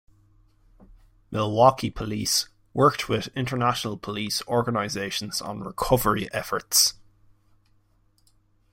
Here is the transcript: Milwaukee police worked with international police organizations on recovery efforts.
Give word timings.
Milwaukee 1.29 1.91
police 1.91 2.49
worked 2.73 3.07
with 3.07 3.27
international 3.35 3.97
police 3.97 4.41
organizations 4.47 5.43
on 5.43 5.59
recovery 5.59 6.27
efforts. 6.33 6.95